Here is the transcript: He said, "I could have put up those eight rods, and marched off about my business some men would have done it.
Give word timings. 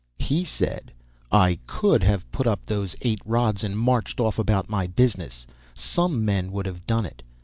He 0.17 0.43
said, 0.45 0.91
"I 1.31 1.59
could 1.67 2.01
have 2.01 2.31
put 2.31 2.47
up 2.47 2.65
those 2.65 2.95
eight 3.01 3.21
rods, 3.23 3.63
and 3.63 3.77
marched 3.77 4.19
off 4.19 4.39
about 4.39 4.67
my 4.67 4.87
business 4.87 5.45
some 5.75 6.25
men 6.25 6.51
would 6.51 6.65
have 6.65 6.87
done 6.87 7.05
it. 7.05 7.21